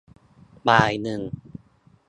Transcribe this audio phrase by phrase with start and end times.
[0.67, 1.21] บ่ายหนึ่ง